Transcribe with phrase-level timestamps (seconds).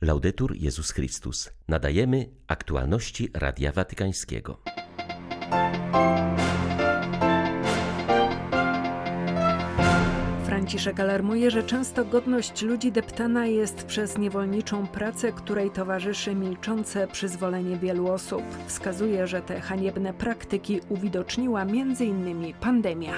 [0.00, 1.50] Laudetur Jezus Chrystus.
[1.68, 4.60] Nadajemy aktualności Radia Watykańskiego.
[10.46, 17.76] Franciszek alarmuje, że często godność ludzi deptana jest przez niewolniczą pracę, której towarzyszy milczące przyzwolenie
[17.76, 18.42] wielu osób.
[18.66, 22.54] Wskazuje, że te haniebne praktyki uwidoczniła m.in.
[22.60, 23.14] pandemia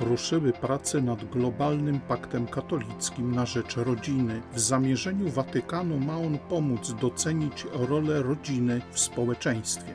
[0.00, 4.42] ruszyły prace nad globalnym paktem katolickim na rzecz rodziny.
[4.54, 9.92] W zamierzeniu Watykanu ma on pomóc docenić rolę rodziny w społeczeństwie.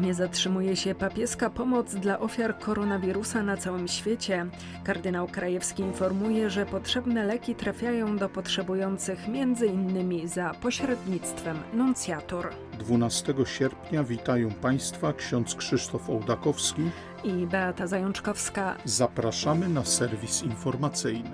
[0.00, 4.46] Nie zatrzymuje się papieska pomoc dla ofiar koronawirusa na całym świecie.
[4.84, 9.28] Kardynał Krajewski informuje, że potrzebne leki trafiają do potrzebujących
[9.66, 12.48] innymi za pośrednictwem nuncjatur.
[12.78, 16.82] 12 sierpnia witają Państwa ksiądz Krzysztof Ołdakowski
[17.24, 18.76] i Beata Zajączkowska.
[18.84, 21.30] Zapraszamy na serwis informacyjny.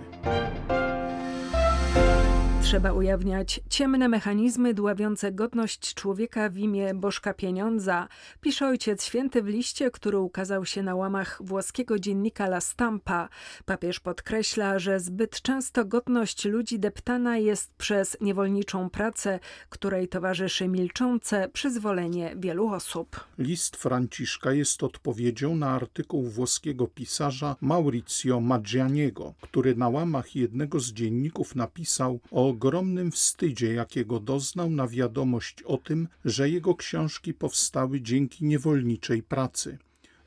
[2.71, 8.09] Trzeba ujawniać ciemne mechanizmy dławiące godność człowieka w imię bożka pieniądza,
[8.41, 13.29] pisze Ojciec Święty w liście, który ukazał się na łamach włoskiego dziennika La Stampa.
[13.65, 21.49] Papież podkreśla, że zbyt często godność ludzi deptana jest przez niewolniczą pracę, której towarzyszy milczące
[21.49, 23.21] przyzwolenie wielu osób.
[23.39, 30.93] List Franciszka jest odpowiedzią na artykuł włoskiego pisarza Maurizio Maggianiego, który na łamach jednego z
[30.93, 38.01] dzienników napisał o ogromnym wstydzie, jakiego doznał na wiadomość o tym, że jego książki powstały
[38.01, 39.79] dzięki niewolniczej pracy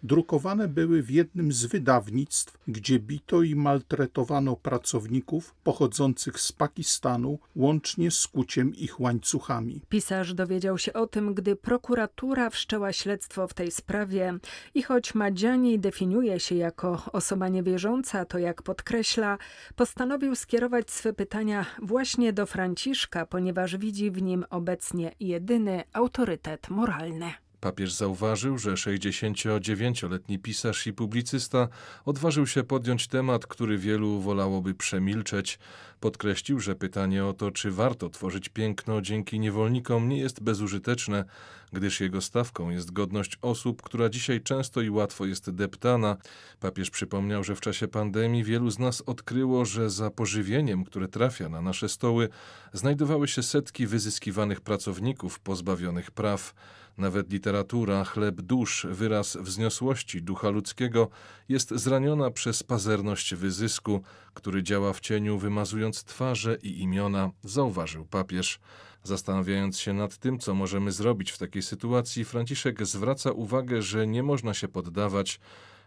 [0.03, 8.11] drukowane były w jednym z wydawnictw, gdzie bito i maltretowano pracowników pochodzących z Pakistanu, łącznie
[8.11, 9.81] z kuciem ich łańcuchami.
[9.89, 14.37] Pisarz dowiedział się o tym, gdy prokuratura wszczęła śledztwo w tej sprawie
[14.73, 19.37] i choć Madziani definiuje się jako osoba niewierząca, to jak podkreśla,
[19.75, 27.42] postanowił skierować swe pytania właśnie do Franciszka, ponieważ widzi w nim obecnie jedyny autorytet moralny.
[27.63, 31.67] Papież zauważył, że 69-letni pisarz i publicysta
[32.05, 35.59] odważył się podjąć temat, który wielu wolałoby przemilczeć.
[35.99, 41.25] Podkreślił, że pytanie o to, czy warto tworzyć piękno dzięki niewolnikom, nie jest bezużyteczne,
[41.73, 46.17] gdyż jego stawką jest godność osób, która dzisiaj często i łatwo jest deptana.
[46.59, 51.49] Papież przypomniał, że w czasie pandemii wielu z nas odkryło, że za pożywieniem, które trafia
[51.49, 52.29] na nasze stoły,
[52.73, 56.53] znajdowały się setki wyzyskiwanych pracowników pozbawionych praw.
[56.97, 61.09] Nawet literatura, chleb dusz, wyraz wzniosłości ducha ludzkiego,
[61.49, 64.01] jest zraniona przez pazerność wyzysku,
[64.33, 68.59] który działa w cieniu, wymazując twarze i imiona, zauważył papież.
[69.03, 74.23] Zastanawiając się nad tym, co możemy zrobić w takiej sytuacji, Franciszek zwraca uwagę, że nie
[74.23, 75.39] można się poddawać,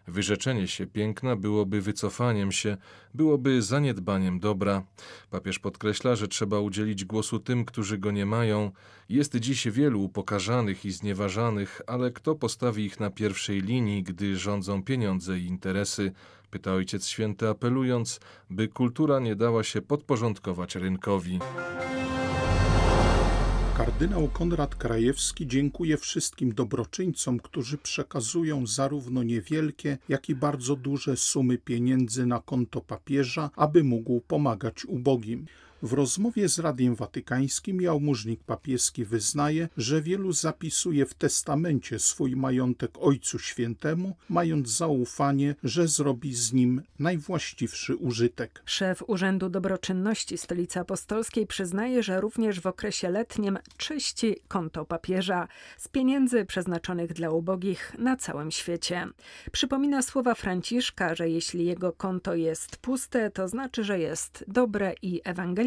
[0.07, 2.77] Wyrzeczenie się piękna byłoby wycofaniem się,
[3.13, 4.83] byłoby zaniedbaniem dobra.
[5.29, 8.71] Papież podkreśla, że trzeba udzielić głosu tym, którzy go nie mają.
[9.09, 14.83] Jest dziś wielu upokarzanych i znieważanych, ale kto postawi ich na pierwszej linii, gdy rządzą
[14.83, 16.11] pieniądze i interesy?
[16.49, 18.19] Pyta Ojciec Święty, apelując,
[18.49, 21.39] by kultura nie dała się podporządkować rynkowi.
[23.77, 31.57] Kardynał Konrad Krajewski dziękuje wszystkim dobroczyńcom, którzy przekazują zarówno niewielkie, jak i bardzo duże sumy
[31.57, 35.45] pieniędzy na konto papieża, aby mógł pomagać ubogim.
[35.81, 42.91] W rozmowie z Radiem Watykańskim jałmużnik papieski wyznaje, że wielu zapisuje w testamencie swój majątek
[42.99, 48.61] Ojcu Świętemu, mając zaufanie, że zrobi z nim najwłaściwszy użytek.
[48.65, 55.87] Szef Urzędu Dobroczynności Stolicy Apostolskiej przyznaje, że również w okresie letnim czyści konto papieża z
[55.87, 59.07] pieniędzy przeznaczonych dla ubogich na całym świecie.
[59.51, 65.21] Przypomina słowa Franciszka, że jeśli jego konto jest puste, to znaczy, że jest dobre i
[65.23, 65.66] ewangeliczne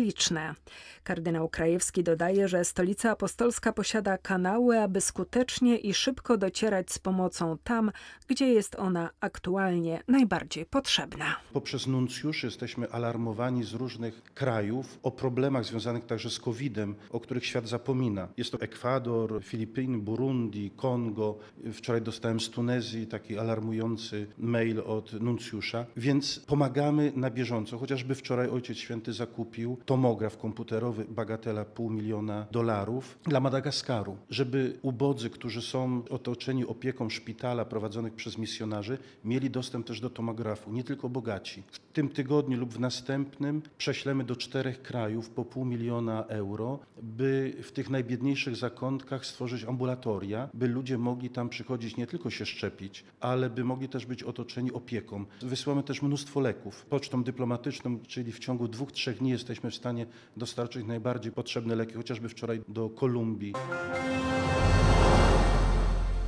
[1.04, 7.58] Kardynał Krajewski dodaje, że Stolica Apostolska posiada kanały, aby skutecznie i szybko docierać z pomocą
[7.64, 7.92] tam,
[8.28, 11.36] gdzie jest ona aktualnie najbardziej potrzebna.
[11.52, 17.46] Poprzez nuncjusz jesteśmy alarmowani z różnych krajów o problemach związanych także z COVID-em, o których
[17.46, 18.28] świat zapomina.
[18.36, 21.38] Jest to Ekwador, Filipiny, Burundi, Kongo.
[21.72, 27.78] Wczoraj dostałem z Tunezji taki alarmujący mail od nuncjusza, więc pomagamy na bieżąco.
[27.78, 35.30] Chociażby wczoraj Ojciec Święty zakupił tomograf komputerowy, bagatela pół miliona dolarów dla Madagaskaru, żeby ubodzy,
[35.30, 41.08] którzy są otoczeni opieką szpitala prowadzonych przez misjonarzy, mieli dostęp też do tomografu, nie tylko
[41.08, 41.62] bogaci.
[41.70, 47.56] W tym tygodniu lub w następnym prześlemy do czterech krajów po pół miliona euro, by
[47.62, 53.04] w tych najbiedniejszych zakątkach stworzyć ambulatoria, by ludzie mogli tam przychodzić nie tylko się szczepić,
[53.20, 55.24] ale by mogli też być otoczeni opieką.
[55.42, 56.86] Wysyłamy też mnóstwo leków.
[56.86, 60.06] Pocztą dyplomatyczną, czyli w ciągu dwóch, trzech dni jesteśmy w stanie
[60.36, 63.52] dostarczyć najbardziej potrzebne leki, chociażby wczoraj do Kolumbii.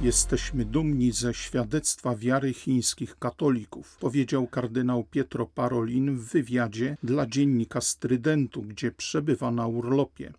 [0.01, 7.81] Jesteśmy dumni ze świadectwa wiary chińskich katolików, powiedział kardynał Pietro Parolin w wywiadzie dla dziennika
[7.81, 10.33] Strydentu, gdzie przebywa na urlopie.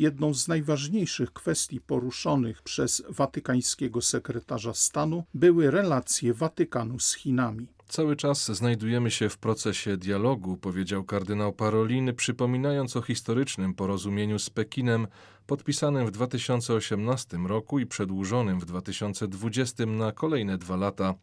[0.00, 7.66] Jedną z najważniejszych kwestii poruszonych przez watykańskiego sekretarza stanu były relacje Watykanu z Chinami.
[7.88, 14.50] Cały czas znajdujemy się w procesie dialogu, powiedział kardynał Parolin, przypominając o historycznym porozumieniu z
[14.50, 15.06] Pekinem,
[15.46, 21.14] podpisanym w 2018 roku i przedłużonym w 2020 na kolejne dwa lata.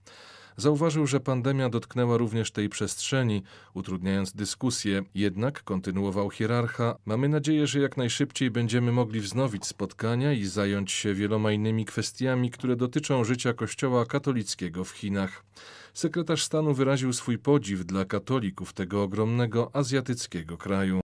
[0.59, 3.43] Zauważył, że pandemia dotknęła również tej przestrzeni,
[3.73, 5.03] utrudniając dyskusję.
[5.15, 11.13] Jednak, kontynuował hierarcha, mamy nadzieję, że jak najszybciej będziemy mogli wznowić spotkania i zająć się
[11.13, 15.43] wieloma innymi kwestiami, które dotyczą życia Kościoła katolickiego w Chinach.
[15.93, 21.01] Sekretarz stanu wyraził swój podziw dla katolików tego ogromnego azjatyckiego kraju.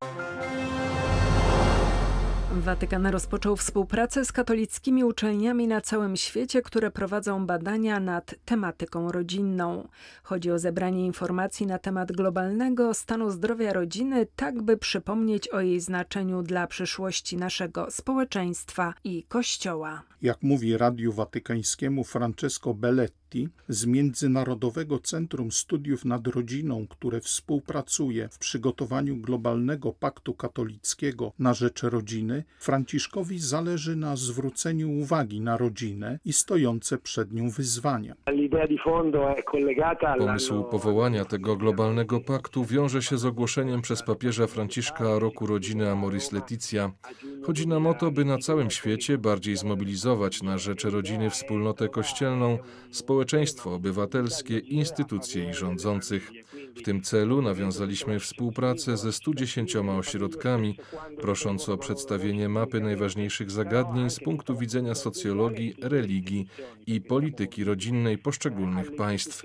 [2.62, 9.88] Watykan rozpoczął współpracę z katolickimi uczelniami na całym świecie, które prowadzą badania nad tematyką rodzinną.
[10.24, 15.80] Chodzi o zebranie informacji na temat globalnego stanu zdrowia rodziny, tak by przypomnieć o jej
[15.80, 20.04] znaczeniu dla przyszłości naszego społeczeństwa i Kościoła.
[20.22, 23.23] Jak mówi Radiu Watykańskiemu Francesco Belletti
[23.68, 31.83] z Międzynarodowego Centrum Studiów nad Rodziną, które współpracuje w przygotowaniu globalnego paktu katolickiego na rzecz
[31.83, 38.15] rodziny, Franciszkowi zależy na zwróceniu uwagi na rodzinę i stojące przed nią wyzwania.
[40.18, 46.31] Pomysł powołania tego globalnego paktu wiąże się z ogłoszeniem przez papieża Franciszka roku rodziny Amoris
[46.31, 46.91] Leticia.
[47.45, 52.57] Chodzi nam o to, by na całym świecie bardziej zmobilizować na rzecz rodziny wspólnotę kościelną,
[52.91, 53.23] społeczeństwo
[53.66, 56.31] obywatelskie, instytucje i rządzących.
[56.75, 60.78] W tym celu nawiązaliśmy współpracę ze 110 ośrodkami,
[61.22, 66.48] prosząc o przedstawienie mapy najważniejszych zagadnień z punktu widzenia socjologii, religii
[66.88, 69.44] i polityki rodzinnej poszczególnych państw.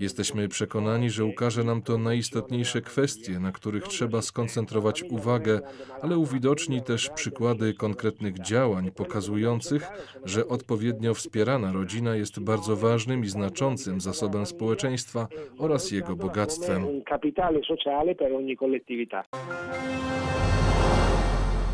[0.00, 5.60] Jesteśmy przekonani, że ukaże nam to najistotniejsze kwestie, na których trzeba skoncentrować uwagę,
[6.02, 9.88] ale uwidoczni też przykłady konkretnych działań pokazujących,
[10.24, 15.28] że odpowiednio wspierana rodzina jest bardzo ważnym i znaczącym zasobem społeczeństwa
[15.58, 16.86] oraz jego bogactwem.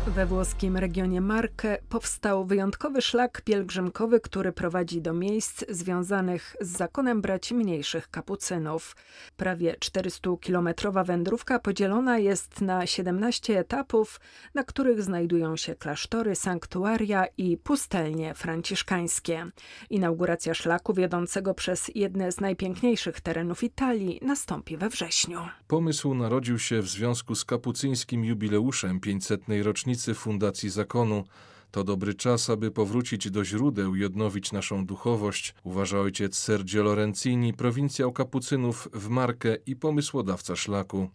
[0.07, 7.21] We włoskim regionie Marke powstał wyjątkowy szlak pielgrzymkowy, który prowadzi do miejsc związanych z zakonem
[7.21, 8.95] braci mniejszych kapucynów.
[9.37, 14.19] Prawie 400-kilometrowa wędrówka podzielona jest na 17 etapów,
[14.53, 19.45] na których znajdują się klasztory, sanktuaria i pustelnie franciszkańskie.
[19.89, 25.39] Inauguracja szlaku wiodącego przez jedne z najpiękniejszych terenów Italii nastąpi we wrześniu.
[25.67, 29.41] Pomysł narodził się w związku z kapucyńskim jubileuszem 500.
[29.63, 31.23] rocznicy Fundacji Zakonu.
[31.71, 37.53] To dobry czas, aby powrócić do źródeł i odnowić naszą duchowość, uważa ojciec Sergio Lorenzini,
[37.53, 41.09] prowincjał kapucynów w Markę i pomysłodawca szlaku.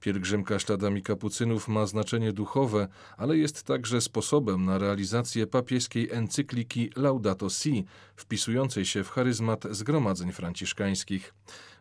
[0.00, 7.50] Pielgrzymka śladami kapucynów ma znaczenie duchowe, ale jest także sposobem na realizację papieskiej encykliki Laudato
[7.50, 7.84] Si,
[8.16, 11.34] wpisującej się w charyzmat zgromadzeń franciszkańskich.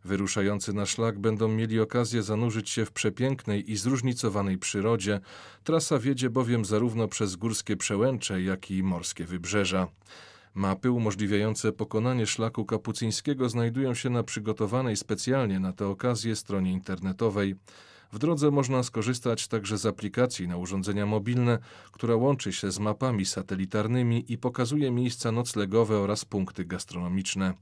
[0.06, 5.20] Wyruszający na szlak będą mieli okazję zanurzyć się w przepięknej i zróżnicowanej przyrodzie.
[5.64, 9.88] Trasa wiedzie bowiem zarówno przez górskie przełęcze, jak i morskie wybrzeża.
[10.58, 17.56] Mapy umożliwiające pokonanie szlaku kapucyńskiego znajdują się na przygotowanej specjalnie na tę okazję stronie internetowej.
[18.12, 21.60] W drodze można skorzystać także z aplikacji na urządzenia mobilne,
[21.92, 27.54] która łączy się z mapami satelitarnymi i pokazuje miejsca noclegowe oraz punkty gastronomiczne.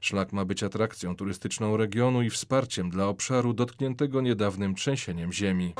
[0.00, 5.74] Szlak ma być atrakcją turystyczną regionu i wsparciem dla obszaru dotkniętego niedawnym trzęsieniem ziemi.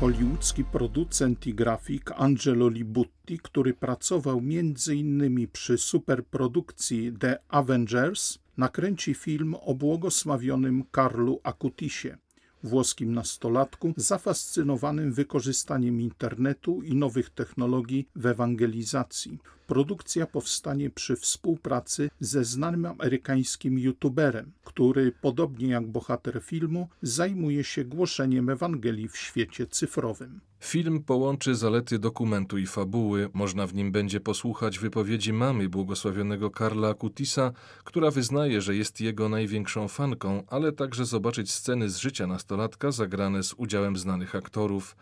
[0.00, 5.48] Hollywoodzki producent i grafik Angelo Libutti, który pracował m.in.
[5.52, 12.16] przy superprodukcji The Avengers, nakręci film o błogosławionym Karlu Akutisie,
[12.62, 19.38] włoskim nastolatku zafascynowanym wykorzystaniem internetu i nowych technologii w ewangelizacji.
[19.66, 27.84] Produkcja powstanie przy współpracy ze znanym amerykańskim youtuberem, który, podobnie jak bohater filmu, zajmuje się
[27.84, 30.40] głoszeniem Ewangelii w świecie cyfrowym.
[30.60, 33.30] Film połączy zalety dokumentu i fabuły.
[33.32, 37.52] Można w nim będzie posłuchać wypowiedzi mamy błogosławionego Karla Akutisa,
[37.84, 43.42] która wyznaje, że jest jego największą fanką, ale także zobaczyć sceny z życia nastolatka zagrane
[43.42, 44.96] z udziałem znanych aktorów.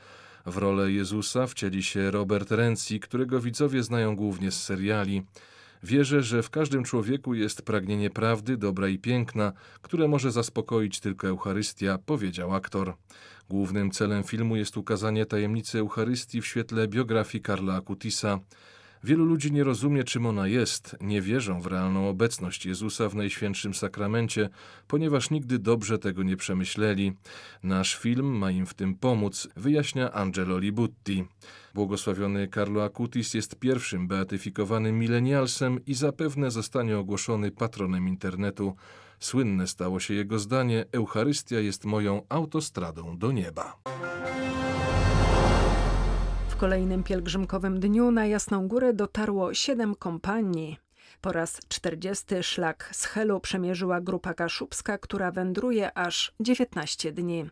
[0.46, 5.22] W rolę Jezusa wcieli się Robert Renzi, którego widzowie znają głównie z seriali.
[5.82, 11.28] Wierzę, że w każdym człowieku jest pragnienie prawdy, dobra i piękna, które może zaspokoić tylko
[11.28, 12.94] Eucharystia, powiedział aktor.
[13.48, 18.40] Głównym celem filmu jest ukazanie tajemnicy Eucharystii w świetle biografii Karla Akutisa.
[19.04, 23.74] Wielu ludzi nie rozumie, czym ona jest, nie wierzą w realną obecność Jezusa w Najświętszym
[23.74, 24.48] Sakramencie,
[24.88, 27.12] ponieważ nigdy dobrze tego nie przemyśleli.
[27.62, 31.24] Nasz film ma im w tym pomóc, wyjaśnia Angelo Libutti.
[31.74, 38.76] Błogosławiony Carlo Acutis jest pierwszym beatyfikowanym milenialsem i zapewne zostanie ogłoszony patronem internetu.
[39.20, 43.76] Słynne stało się jego zdanie: Eucharystia jest moją autostradą do nieba.
[46.64, 50.76] Kolejnym pielgrzymkowym dniu na Jasną Górę dotarło siedem kompanii.
[51.20, 57.44] Po raz 40 szlak z Helu przemierzyła grupa kaszubska, która wędruje aż 19 dni.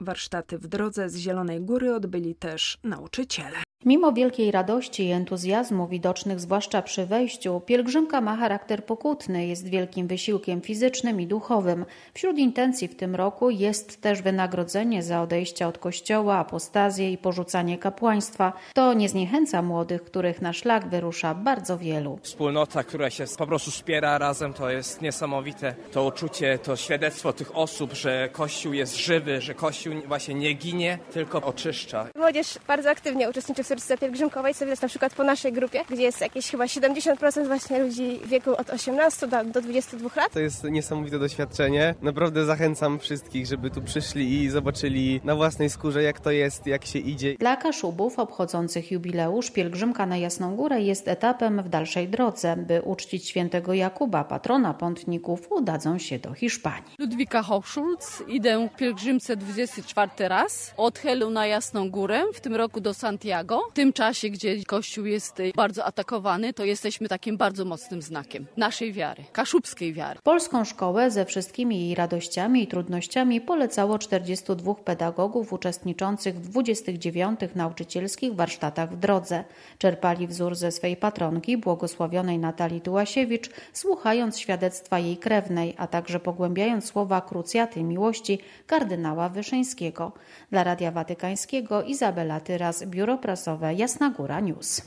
[0.00, 3.67] Warsztaty w drodze z Zielonej Góry odbyli też nauczyciele.
[3.84, 10.06] Mimo wielkiej radości i entuzjazmu widocznych zwłaszcza przy wejściu, pielgrzymka ma charakter pokutny, jest wielkim
[10.06, 11.84] wysiłkiem fizycznym i duchowym.
[12.14, 17.78] Wśród intencji w tym roku jest też wynagrodzenie za odejście od kościoła, apostazję i porzucanie
[17.78, 18.52] kapłaństwa.
[18.74, 22.18] To nie zniechęca młodych, których na szlak wyrusza bardzo wielu.
[22.22, 25.74] Wspólnota, która się po prostu wspiera razem, to jest niesamowite.
[25.92, 30.98] To uczucie, to świadectwo tych osób, że Kościół jest żywy, że Kościół właśnie nie ginie,
[31.12, 32.06] tylko oczyszcza.
[32.16, 36.02] Młodzież bardzo aktywnie uczestniczy w turystyce pielgrzymkowej, co widać na przykład po naszej grupie, gdzie
[36.02, 40.32] jest jakieś chyba 70% właśnie ludzi w wieku od 18 do, do 22 lat.
[40.32, 41.94] To jest niesamowite doświadczenie.
[42.02, 46.84] Naprawdę zachęcam wszystkich, żeby tu przyszli i zobaczyli na własnej skórze, jak to jest, jak
[46.84, 47.34] się idzie.
[47.34, 52.56] Dla Kaszubów obchodzących jubileusz pielgrzymka na Jasną Górę jest etapem w dalszej drodze.
[52.56, 56.94] By uczcić świętego Jakuba, patrona pątników, udadzą się do Hiszpanii.
[56.98, 62.80] Ludwika Hochschulz, idę w pielgrzymce 24 raz od Helu na Jasną Górę, w tym roku
[62.80, 63.57] do Santiago.
[63.70, 68.92] W tym czasie, gdzie Kościół jest bardzo atakowany, to jesteśmy takim bardzo mocnym znakiem naszej
[68.92, 70.20] wiary, kaszubskiej wiary.
[70.22, 78.34] Polską szkołę ze wszystkimi jej radościami i trudnościami polecało 42 pedagogów uczestniczących w 29 nauczycielskich
[78.34, 79.44] warsztatach w drodze.
[79.78, 86.84] Czerpali wzór ze swej patronki, błogosławionej Natalii Tułasiewicz, słuchając świadectwa jej krewnej, a także pogłębiając
[86.84, 90.12] słowa krucjaty miłości kardynała Wyszyńskiego.
[90.50, 94.82] Dla Radia Watykańskiego Izabela Tyras, Biuro Prasowe Jasna Góra News.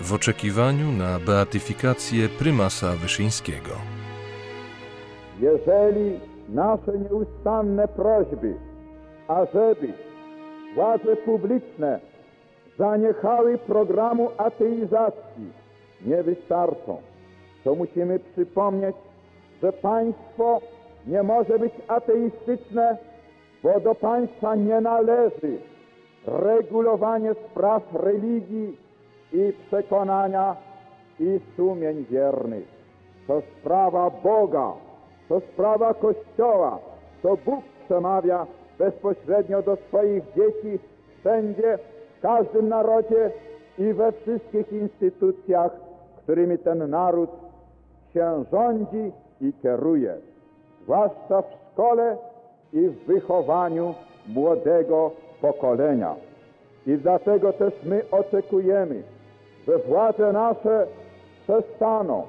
[0.00, 3.70] W oczekiwaniu na beatyfikację prymasa Wyszyńskiego.
[5.40, 8.54] Jeżeli nasze nieustanne prośby,
[9.28, 9.92] ażeby
[10.74, 12.00] władze publiczne
[12.78, 15.52] zaniechały programu ateizacji,
[16.06, 17.02] nie wystarczą,
[17.64, 18.96] to musimy przypomnieć,
[19.62, 20.60] że państwo
[21.06, 22.98] nie może być ateistyczne,
[23.62, 25.58] bo do państwa nie należy
[26.32, 28.76] regulowanie spraw religii
[29.32, 30.56] i przekonania
[31.20, 32.68] i sumień wiernych.
[33.26, 34.72] To sprawa Boga,
[35.28, 36.78] to sprawa Kościoła,
[37.22, 38.46] to Bóg przemawia
[38.78, 40.78] bezpośrednio do swoich dzieci
[41.20, 41.78] wszędzie,
[42.18, 43.30] w każdym narodzie
[43.78, 45.72] i we wszystkich instytucjach,
[46.22, 47.30] którymi ten naród
[48.14, 50.14] się rządzi i kieruje,
[50.82, 52.16] zwłaszcza w szkole
[52.72, 53.94] i w wychowaniu
[54.28, 56.14] młodego pokolenia.
[56.86, 59.02] I dlatego też my oczekujemy,
[59.66, 60.86] że władze nasze
[61.42, 62.26] przestaną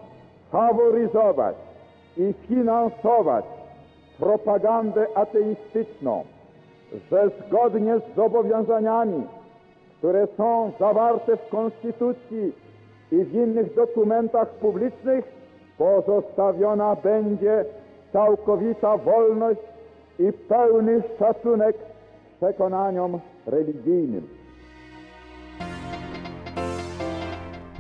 [0.51, 1.55] faworyzować
[2.17, 3.45] i finansować
[4.19, 6.23] propagandę ateistyczną,
[7.11, 9.23] że zgodnie z zobowiązaniami,
[9.97, 12.53] które są zawarte w Konstytucji
[13.11, 15.25] i w innych dokumentach publicznych,
[15.77, 17.65] pozostawiona będzie
[18.13, 19.61] całkowita wolność
[20.19, 21.75] i pełny szacunek
[22.39, 24.27] przekonaniom religijnym.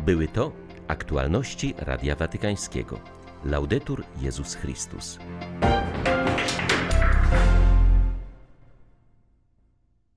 [0.05, 0.51] Były to
[0.87, 2.99] aktualności Radia Watykańskiego.
[3.45, 5.19] Laudetur Jezus Chrystus.